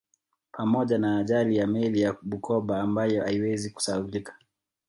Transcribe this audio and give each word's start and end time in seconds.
Pamoja 0.51 0.97
na 0.97 1.17
ajali 1.19 1.57
ya 1.57 1.67
meli 1.67 2.01
ya 2.01 2.15
Bukoba 2.21 2.81
ambayo 2.81 3.23
haiwezi 3.23 3.69
kusahaulika 3.69 4.35